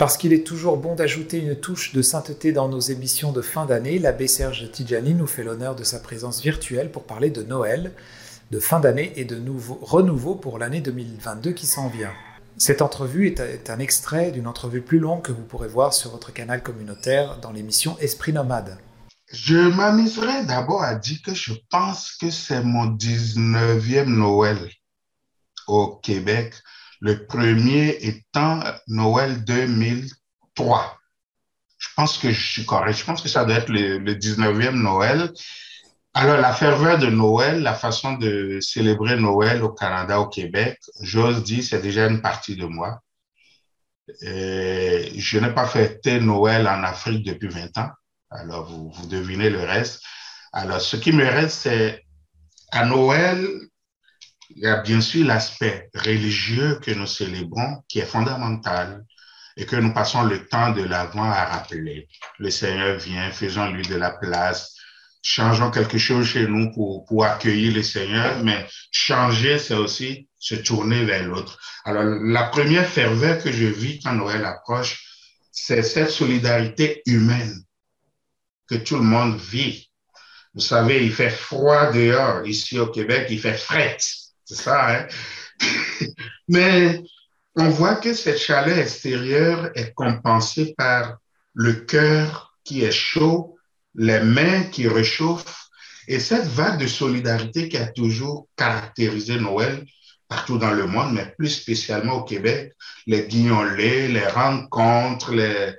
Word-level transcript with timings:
Parce 0.00 0.16
qu'il 0.16 0.32
est 0.32 0.46
toujours 0.46 0.78
bon 0.78 0.94
d'ajouter 0.94 1.36
une 1.36 1.54
touche 1.54 1.92
de 1.92 2.00
sainteté 2.00 2.52
dans 2.52 2.70
nos 2.70 2.80
émissions 2.80 3.32
de 3.32 3.42
fin 3.42 3.66
d'année, 3.66 3.98
l'abbé 3.98 4.28
Serge 4.28 4.70
Tidjani 4.72 5.12
nous 5.12 5.26
fait 5.26 5.44
l'honneur 5.44 5.76
de 5.76 5.84
sa 5.84 5.98
présence 5.98 6.40
virtuelle 6.40 6.90
pour 6.90 7.04
parler 7.04 7.28
de 7.28 7.42
Noël, 7.42 7.92
de 8.50 8.60
fin 8.60 8.80
d'année 8.80 9.12
et 9.16 9.26
de 9.26 9.36
nouveau, 9.36 9.78
renouveau 9.82 10.36
pour 10.36 10.58
l'année 10.58 10.80
2022 10.80 11.52
qui 11.52 11.66
s'en 11.66 11.90
vient. 11.90 12.14
Cette 12.56 12.80
entrevue 12.80 13.26
est 13.26 13.68
un 13.68 13.78
extrait 13.78 14.30
d'une 14.30 14.46
entrevue 14.46 14.80
plus 14.80 15.00
longue 15.00 15.20
que 15.20 15.32
vous 15.32 15.42
pourrez 15.42 15.68
voir 15.68 15.92
sur 15.92 16.12
votre 16.12 16.32
canal 16.32 16.62
communautaire 16.62 17.38
dans 17.42 17.52
l'émission 17.52 17.98
Esprit 17.98 18.32
Nomade. 18.32 18.78
Je 19.30 19.58
m'amuserai 19.58 20.46
d'abord 20.46 20.82
à 20.82 20.94
dire 20.94 21.18
que 21.22 21.34
je 21.34 21.52
pense 21.68 22.12
que 22.18 22.30
c'est 22.30 22.62
mon 22.62 22.86
19e 22.86 24.04
Noël 24.06 24.70
au 25.66 25.88
Québec 26.02 26.54
le 27.00 27.26
premier 27.26 27.96
étant 28.00 28.62
Noël 28.86 29.44
2003. 29.44 30.98
Je 31.78 31.88
pense 31.96 32.18
que 32.18 32.30
je 32.30 32.52
suis 32.52 32.66
correct. 32.66 32.98
Je 32.98 33.04
pense 33.04 33.22
que 33.22 33.28
ça 33.28 33.44
doit 33.44 33.56
être 33.56 33.70
le, 33.70 34.14
19e 34.14 34.72
Noël. 34.72 35.32
Alors, 36.12 36.36
la 36.36 36.52
ferveur 36.52 36.98
de 36.98 37.06
Noël, 37.06 37.62
la 37.62 37.74
façon 37.74 38.14
de 38.14 38.58
célébrer 38.60 39.16
Noël 39.16 39.62
au 39.62 39.70
Canada, 39.70 40.20
au 40.20 40.28
Québec, 40.28 40.78
j'ose 41.00 41.42
dire, 41.42 41.64
c'est 41.64 41.80
déjà 41.80 42.06
une 42.06 42.20
partie 42.20 42.56
de 42.56 42.66
moi. 42.66 43.00
je 44.20 45.38
n'ai 45.38 45.54
pas 45.54 45.66
fêté 45.66 46.20
Noël 46.20 46.68
en 46.68 46.82
Afrique 46.82 47.24
depuis 47.24 47.48
20 47.48 47.78
ans. 47.78 47.90
Alors, 48.30 48.66
vous, 48.66 48.90
vous 48.90 49.06
devinez 49.06 49.48
le 49.48 49.60
reste. 49.60 50.02
Alors, 50.52 50.80
ce 50.80 50.96
qui 50.96 51.12
me 51.12 51.24
reste, 51.24 51.62
c'est 51.62 52.04
à 52.72 52.84
Noël, 52.84 53.46
il 54.56 54.62
y 54.62 54.66
a 54.66 54.76
bien 54.76 55.00
sûr 55.00 55.26
l'aspect 55.26 55.90
religieux 55.94 56.78
que 56.82 56.90
nous 56.90 57.06
célébrons 57.06 57.82
qui 57.88 58.00
est 58.00 58.06
fondamental 58.06 59.04
et 59.56 59.64
que 59.64 59.76
nous 59.76 59.92
passons 59.92 60.22
le 60.22 60.46
temps 60.46 60.70
de 60.70 60.82
l'avant 60.82 61.30
à 61.30 61.44
rappeler. 61.44 62.08
Le 62.38 62.50
Seigneur 62.50 62.98
vient, 62.98 63.30
faisons-lui 63.30 63.82
de 63.82 63.96
la 63.96 64.10
place, 64.10 64.74
changeons 65.22 65.70
quelque 65.70 65.98
chose 65.98 66.26
chez 66.26 66.46
nous 66.46 66.72
pour, 66.72 67.04
pour 67.04 67.24
accueillir 67.24 67.74
le 67.74 67.82
Seigneur, 67.82 68.42
mais 68.42 68.66
changer, 68.90 69.58
c'est 69.58 69.74
aussi 69.74 70.28
se 70.38 70.54
tourner 70.54 71.04
vers 71.04 71.26
l'autre. 71.26 71.58
Alors, 71.84 72.04
la 72.04 72.44
première 72.44 72.88
ferveur 72.88 73.42
que 73.42 73.52
je 73.52 73.66
vis 73.66 74.00
quand 74.00 74.14
Noël 74.14 74.44
approche, 74.44 75.04
c'est 75.52 75.82
cette 75.82 76.10
solidarité 76.10 77.02
humaine 77.06 77.62
que 78.68 78.76
tout 78.76 78.96
le 78.96 79.02
monde 79.02 79.38
vit. 79.38 79.90
Vous 80.54 80.60
savez, 80.60 81.04
il 81.04 81.12
fait 81.12 81.30
froid 81.30 81.92
dehors. 81.92 82.46
Ici 82.46 82.78
au 82.78 82.86
Québec, 82.86 83.26
il 83.30 83.40
fait 83.40 83.56
fret. 83.56 83.98
C'est 84.50 84.64
ça, 84.64 84.90
hein? 84.90 85.06
Mais 86.48 87.04
on 87.54 87.68
voit 87.68 87.94
que 87.94 88.14
cette 88.14 88.38
chaleur 88.38 88.78
extérieure 88.78 89.70
est 89.76 89.94
compensée 89.94 90.74
par 90.76 91.18
le 91.54 91.74
cœur 91.74 92.56
qui 92.64 92.82
est 92.82 92.90
chaud, 92.90 93.56
les 93.94 94.18
mains 94.18 94.64
qui 94.64 94.88
réchauffent, 94.88 95.68
et 96.08 96.18
cette 96.18 96.48
vague 96.48 96.80
de 96.80 96.88
solidarité 96.88 97.68
qui 97.68 97.76
a 97.76 97.86
toujours 97.86 98.48
caractérisé 98.56 99.38
Noël 99.38 99.86
partout 100.26 100.58
dans 100.58 100.72
le 100.72 100.88
monde, 100.88 101.12
mais 101.12 101.32
plus 101.38 101.50
spécialement 101.50 102.14
au 102.14 102.24
Québec, 102.24 102.72
les 103.06 103.28
guignolés, 103.28 104.08
les 104.08 104.26
rencontres, 104.26 105.32
les, 105.32 105.76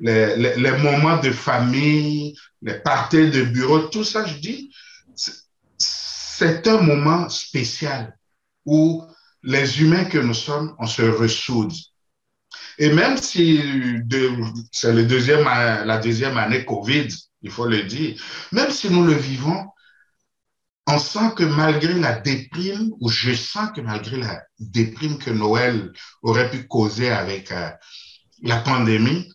les, 0.00 0.78
moments 0.78 1.18
de 1.18 1.30
famille, 1.30 2.34
les 2.62 2.78
parties 2.78 3.30
de 3.30 3.42
bureau, 3.42 3.80
tout 3.80 4.04
ça, 4.04 4.24
je 4.24 4.36
dis, 4.36 4.70
c'est 6.44 6.68
un 6.68 6.82
moment 6.82 7.28
spécial 7.30 8.18
où 8.66 9.02
les 9.42 9.80
humains 9.80 10.04
que 10.04 10.18
nous 10.18 10.34
sommes, 10.34 10.74
on 10.78 10.86
se 10.86 11.02
ressoude. 11.02 11.72
Et 12.78 12.92
même 12.92 13.16
si 13.16 13.62
c'est 14.72 14.92
le 14.92 15.04
deuxième, 15.04 15.44
la 15.44 15.98
deuxième 15.98 16.36
année 16.36 16.64
Covid, 16.66 17.08
il 17.42 17.50
faut 17.50 17.66
le 17.66 17.82
dire, 17.84 18.22
même 18.52 18.70
si 18.70 18.90
nous 18.90 19.04
le 19.04 19.14
vivons, 19.14 19.68
on 20.86 20.98
sent 20.98 21.32
que 21.34 21.44
malgré 21.44 21.94
la 21.94 22.20
déprime, 22.20 22.92
ou 23.00 23.08
je 23.08 23.32
sens 23.32 23.70
que 23.74 23.80
malgré 23.80 24.18
la 24.18 24.42
déprime 24.58 25.16
que 25.16 25.30
Noël 25.30 25.92
aurait 26.22 26.50
pu 26.50 26.66
causer 26.66 27.10
avec 27.10 27.52
euh, 27.52 27.70
la 28.42 28.58
pandémie, 28.58 29.32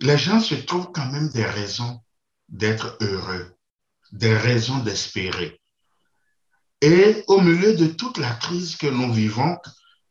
les 0.00 0.16
gens 0.16 0.40
se 0.40 0.54
trouvent 0.54 0.92
quand 0.92 1.10
même 1.12 1.28
des 1.28 1.44
raisons 1.44 2.00
d'être 2.48 2.96
heureux, 3.02 3.54
des 4.12 4.34
raisons 4.34 4.78
d'espérer. 4.78 5.60
Et 6.82 7.24
au 7.26 7.40
milieu 7.40 7.74
de 7.74 7.86
toute 7.86 8.18
la 8.18 8.34
crise 8.34 8.76
que 8.76 8.86
nous 8.86 9.12
vivons, 9.12 9.56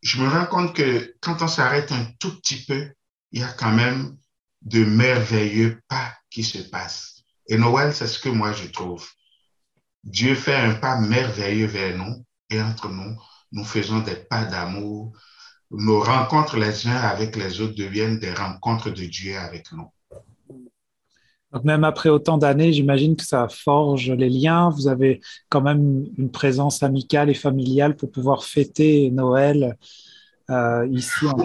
je 0.01 0.21
me 0.21 0.27
rends 0.27 0.45
compte 0.45 0.75
que 0.75 1.15
quand 1.21 1.41
on 1.41 1.47
s'arrête 1.47 1.91
un 1.91 2.05
tout 2.19 2.39
petit 2.39 2.65
peu, 2.65 2.91
il 3.31 3.41
y 3.41 3.43
a 3.43 3.53
quand 3.53 3.71
même 3.71 4.17
de 4.61 4.83
merveilleux 4.83 5.81
pas 5.87 6.13
qui 6.29 6.43
se 6.43 6.57
passent. 6.57 7.23
Et 7.47 7.57
Noël, 7.57 7.93
c'est 7.93 8.07
ce 8.07 8.19
que 8.19 8.29
moi 8.29 8.51
je 8.53 8.67
trouve. 8.67 9.07
Dieu 10.03 10.35
fait 10.35 10.55
un 10.55 10.75
pas 10.75 10.99
merveilleux 10.99 11.67
vers 11.67 11.97
nous 11.97 12.25
et 12.49 12.61
entre 12.61 12.89
nous, 12.89 13.15
nous 13.51 13.63
faisons 13.63 13.99
des 13.99 14.15
pas 14.15 14.45
d'amour. 14.45 15.15
Nos 15.71 15.99
rencontres 15.99 16.57
les 16.57 16.87
uns 16.87 16.95
avec 16.95 17.35
les 17.35 17.61
autres 17.61 17.75
deviennent 17.75 18.19
des 18.19 18.33
rencontres 18.33 18.89
de 18.89 19.05
Dieu 19.05 19.37
avec 19.37 19.71
nous. 19.71 19.91
Donc 21.55 21.63
même 21.63 21.85
après 21.85 22.09
autant 22.09 22.37
d'années, 22.37 22.73
j'imagine 22.73 23.15
que 23.15 23.23
ça 23.23 23.47
forge 23.47 24.11
les 24.11 24.29
liens. 24.29 24.69
Vous 24.71 24.89
avez 24.89 25.21
quand 25.47 25.61
même 25.61 26.03
une 26.17 26.29
présence 26.29 26.83
amicale 26.83 27.29
et 27.29 27.33
familiale 27.33 27.95
pour 27.95 28.11
pouvoir 28.11 28.43
fêter 28.43 29.09
Noël 29.09 29.77
euh, 30.49 30.85
ici 30.91 31.25
en 31.25 31.37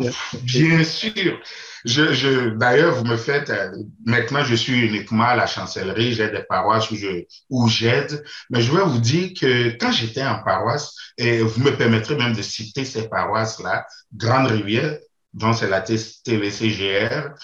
Bien 0.42 0.82
sûr. 0.82 1.38
Je, 1.84 2.12
je, 2.12 2.50
D'ailleurs, 2.56 2.96
vous 2.96 3.04
me 3.04 3.16
faites, 3.16 3.50
euh, 3.50 3.70
maintenant 4.04 4.42
je 4.42 4.56
suis 4.56 4.80
uniquement 4.80 5.24
à 5.24 5.36
la 5.36 5.46
chancellerie, 5.46 6.12
j'ai 6.12 6.28
des 6.28 6.42
paroisses 6.42 6.90
où 6.90 6.96
je 6.96 7.24
où 7.48 7.68
j'aide, 7.68 8.24
mais 8.50 8.60
je 8.60 8.72
vais 8.72 8.82
vous 8.82 8.98
dire 8.98 9.30
que 9.40 9.70
quand 9.78 9.92
j'étais 9.92 10.24
en 10.24 10.42
paroisse, 10.42 10.92
et 11.18 11.38
vous 11.38 11.62
me 11.62 11.70
permettrez 11.70 12.16
même 12.16 12.34
de 12.34 12.42
citer 12.42 12.84
ces 12.84 13.08
paroisses-là, 13.08 13.86
Grande 14.12 14.48
Rivière, 14.48 14.98
dont 15.32 15.52
c'est 15.52 15.70
la 15.70 15.80
TVCGR, 15.80 17.34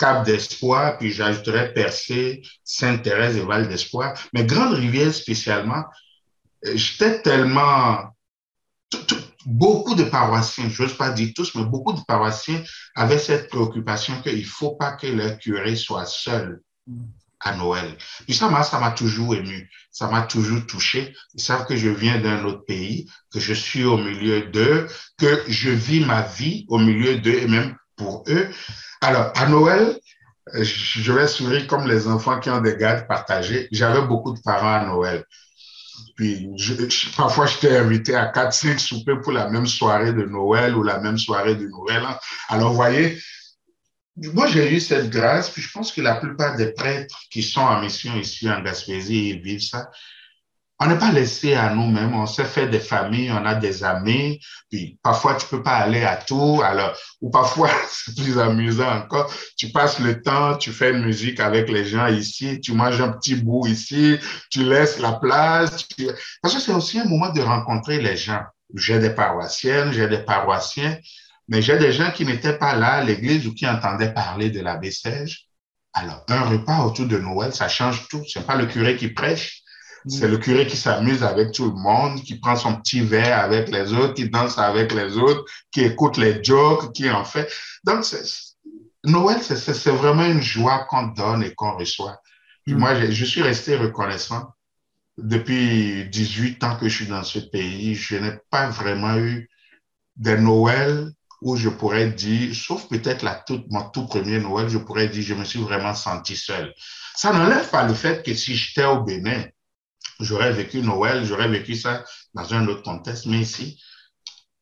Cap 0.00 0.24
d'Espoir, 0.24 0.98
puis 0.98 1.10
j'ajouterais 1.12 1.72
Percé, 1.74 2.42
Sainte-Thérèse 2.64 3.36
et 3.36 3.46
Val 3.50 3.68
d'Espoir. 3.68 4.08
Mais 4.32 4.44
Grande 4.44 4.74
Rivière 4.74 5.14
spécialement, 5.14 5.84
euh, 6.66 6.72
j'étais 6.74 7.22
tellement... 7.22 8.10
beaucoup 9.46 9.94
de 9.94 10.04
paroissiens, 10.04 10.68
je 10.68 10.82
n'ose 10.82 10.96
pas 11.02 11.10
dire 11.18 11.30
tous, 11.34 11.54
mais 11.54 11.64
beaucoup 11.64 11.94
de 11.98 12.04
paroissiens 12.06 12.62
avaient 12.94 13.24
cette 13.28 13.48
préoccupation 13.48 14.14
qu'il 14.22 14.38
ne 14.38 14.52
faut 14.58 14.74
pas 14.80 14.92
que 14.98 15.06
leur 15.06 15.38
curé 15.38 15.76
soit 15.76 16.06
seul 16.06 16.60
à 17.48 17.56
Noël. 17.56 17.96
Puis 18.26 18.34
ça 18.34 18.50
m'a, 18.50 18.62
ça 18.62 18.78
m'a 18.78 18.90
toujours 18.90 19.34
ému, 19.34 19.70
ça 19.90 20.08
m'a 20.12 20.22
toujours 20.22 20.66
touché. 20.66 21.14
Ils 21.34 21.40
savent 21.48 21.66
que 21.66 21.76
je 21.76 21.88
viens 21.88 22.18
d'un 22.20 22.44
autre 22.44 22.64
pays, 22.66 23.08
que 23.32 23.40
je 23.40 23.54
suis 23.54 23.84
au 23.84 23.96
milieu 23.96 24.38
d'eux, 24.54 24.86
que 25.18 25.32
je 25.48 25.70
vis 25.70 26.04
ma 26.12 26.20
vie 26.22 26.66
au 26.68 26.78
milieu 26.78 27.12
d'eux 27.18 27.38
et 27.44 27.48
même 27.56 27.70
pour 28.00 28.24
eux. 28.28 28.48
Alors, 29.02 29.32
à 29.36 29.46
Noël, 29.46 29.98
je 30.54 31.12
vais 31.12 31.26
sourire 31.26 31.66
comme 31.66 31.86
les 31.86 32.06
enfants 32.08 32.40
qui 32.40 32.50
ont 32.50 32.60
des 32.60 32.76
gardes 32.76 33.06
partagés. 33.06 33.68
J'avais 33.70 34.06
beaucoup 34.06 34.32
de 34.32 34.40
parents 34.40 34.74
à 34.74 34.84
Noël. 34.86 35.24
Puis, 36.16 36.50
je, 36.56 36.74
parfois, 37.16 37.46
j'étais 37.46 37.76
invité 37.76 38.14
à 38.14 38.32
4-5 38.32 38.78
soupers 38.78 39.20
pour 39.20 39.32
la 39.32 39.48
même 39.48 39.66
soirée 39.66 40.12
de 40.12 40.24
Noël 40.24 40.74
ou 40.74 40.82
la 40.82 40.98
même 40.98 41.18
soirée 41.18 41.54
de 41.54 41.68
Noël. 41.68 42.02
Alors, 42.48 42.70
vous 42.70 42.76
voyez, 42.76 43.18
moi, 44.16 44.46
j'ai 44.48 44.74
eu 44.74 44.80
cette 44.80 45.10
grâce, 45.10 45.50
puis 45.50 45.62
je 45.62 45.70
pense 45.70 45.92
que 45.92 46.00
la 46.00 46.16
plupart 46.16 46.56
des 46.56 46.72
prêtres 46.72 47.16
qui 47.30 47.42
sont 47.42 47.60
en 47.60 47.80
mission 47.80 48.16
ici 48.16 48.50
en 48.50 48.60
Gaspésie, 48.60 49.30
ils 49.30 49.42
vivent 49.42 49.62
ça 49.62 49.90
on 50.82 50.86
n'est 50.86 50.98
pas 50.98 51.12
laissé 51.12 51.54
à 51.54 51.74
nous-mêmes, 51.74 52.14
on 52.14 52.24
s'est 52.24 52.46
fait 52.46 52.66
des 52.66 52.80
familles, 52.80 53.30
on 53.32 53.44
a 53.44 53.54
des 53.54 53.84
amis, 53.84 54.40
puis 54.70 54.98
parfois 55.02 55.34
tu 55.34 55.46
peux 55.46 55.62
pas 55.62 55.76
aller 55.76 56.04
à 56.04 56.16
tout, 56.16 56.62
alors, 56.64 56.96
ou 57.20 57.30
parfois 57.30 57.68
c'est 57.90 58.16
plus 58.16 58.38
amusant 58.38 58.90
encore, 58.90 59.30
tu 59.58 59.68
passes 59.68 60.00
le 60.00 60.22
temps, 60.22 60.56
tu 60.56 60.72
fais 60.72 60.90
une 60.90 61.04
musique 61.04 61.38
avec 61.38 61.68
les 61.68 61.84
gens 61.84 62.06
ici, 62.06 62.60
tu 62.62 62.72
manges 62.72 63.00
un 63.00 63.10
petit 63.10 63.36
bout 63.36 63.66
ici, 63.66 64.18
tu 64.50 64.64
laisses 64.64 64.98
la 64.98 65.12
place, 65.12 65.86
parce 66.42 66.54
que 66.54 66.60
c'est 66.60 66.72
aussi 66.72 66.98
un 66.98 67.04
moment 67.04 67.30
de 67.30 67.42
rencontrer 67.42 68.00
les 68.00 68.16
gens. 68.16 68.42
J'ai 68.74 68.98
des 69.00 69.10
paroissiennes, 69.10 69.92
j'ai 69.92 70.08
des 70.08 70.24
paroissiens, 70.24 70.96
mais 71.48 71.60
j'ai 71.60 71.76
des 71.76 71.92
gens 71.92 72.10
qui 72.10 72.24
n'étaient 72.24 72.56
pas 72.56 72.74
là 72.74 72.94
à 72.94 73.04
l'église 73.04 73.46
ou 73.46 73.52
qui 73.52 73.68
entendaient 73.68 74.14
parler 74.14 74.50
de 74.50 74.60
la 74.60 74.76
Bessège. 74.76 75.46
Alors, 75.92 76.24
un 76.28 76.42
repas 76.42 76.84
autour 76.84 77.06
de 77.06 77.18
Noël, 77.18 77.52
ça 77.52 77.68
change 77.68 78.06
tout. 78.08 78.22
C'est 78.28 78.46
pas 78.46 78.54
le 78.54 78.66
curé 78.66 78.96
qui 78.96 79.08
prêche, 79.08 79.59
c'est 80.08 80.28
le 80.28 80.38
curé 80.38 80.66
qui 80.66 80.76
s'amuse 80.76 81.22
avec 81.22 81.52
tout 81.52 81.66
le 81.66 81.76
monde, 81.76 82.22
qui 82.22 82.36
prend 82.36 82.56
son 82.56 82.76
petit 82.76 83.00
verre 83.00 83.38
avec 83.38 83.68
les 83.68 83.92
autres, 83.92 84.14
qui 84.14 84.30
danse 84.30 84.58
avec 84.58 84.92
les 84.92 85.16
autres, 85.16 85.44
qui 85.70 85.82
écoute 85.82 86.16
les 86.16 86.42
jokes, 86.42 86.92
qui 86.92 87.10
en 87.10 87.24
fait. 87.24 87.50
Donc, 87.84 88.04
Noël, 89.04 89.38
c'est 89.42 89.90
vraiment 89.90 90.24
une 90.24 90.42
joie 90.42 90.86
qu'on 90.88 91.08
donne 91.08 91.42
et 91.42 91.54
qu'on 91.54 91.76
reçoit. 91.76 92.20
Mm. 92.66 92.74
Moi, 92.74 93.10
je, 93.10 93.24
suis 93.24 93.42
resté 93.42 93.76
reconnaissant. 93.76 94.52
Depuis 95.18 96.08
18 96.08 96.64
ans 96.64 96.76
que 96.76 96.88
je 96.88 96.96
suis 96.96 97.06
dans 97.06 97.24
ce 97.24 97.38
pays, 97.38 97.94
je 97.94 98.16
n'ai 98.16 98.32
pas 98.50 98.70
vraiment 98.70 99.16
eu 99.18 99.50
des 100.16 100.38
Noëls 100.38 101.12
où 101.42 101.56
je 101.56 101.68
pourrais 101.68 102.10
dire, 102.10 102.54
sauf 102.54 102.86
peut-être 102.88 103.22
la 103.22 103.34
toute, 103.34 103.70
mon 103.70 103.88
tout 103.90 104.06
premier 104.06 104.38
Noël, 104.38 104.68
je 104.68 104.78
pourrais 104.78 105.08
dire, 105.08 105.22
je 105.22 105.34
me 105.34 105.44
suis 105.44 105.60
vraiment 105.60 105.94
senti 105.94 106.36
seul. 106.36 106.72
Ça 107.16 107.32
n'enlève 107.32 107.68
pas 107.70 107.86
le 107.86 107.94
fait 107.94 108.22
que 108.24 108.34
si 108.34 108.54
j'étais 108.54 108.84
au 108.84 109.02
Bénin, 109.02 109.44
j'aurais 110.20 110.52
vécu 110.52 110.82
Noël, 110.82 111.24
j'aurais 111.24 111.48
vécu 111.48 111.74
ça 111.74 112.04
dans 112.34 112.54
un 112.54 112.66
autre 112.68 112.82
contexte, 112.82 113.26
mais 113.26 113.38
ici, 113.40 113.82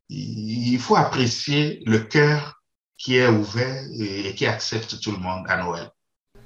il 0.08 0.78
faut 0.78 0.96
apprécier 0.96 1.82
le 1.86 1.98
cœur 1.98 2.62
qui 2.96 3.16
est 3.16 3.28
ouvert 3.28 3.84
et 3.98 4.34
qui 4.34 4.46
accepte 4.46 5.00
tout 5.00 5.12
le 5.12 5.18
monde 5.18 5.44
à 5.48 5.62
Noël. 5.62 5.90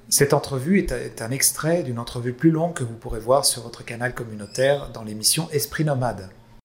Cette 0.09 0.33
entrevue 0.33 0.79
est 0.79 1.21
un 1.21 1.31
extrait 1.31 1.81
d'une 1.81 1.97
entrevue 1.97 2.33
plus 2.33 2.51
longue 2.51 2.73
que 2.73 2.83
vous 2.83 2.95
pourrez 2.95 3.19
voir 3.19 3.45
sur 3.45 3.63
votre 3.63 3.85
canal 3.85 4.13
communautaire 4.13 4.89
dans 4.91 5.03
l'émission 5.03 5.49
Esprit 5.51 5.85
Nomade. 5.85 6.29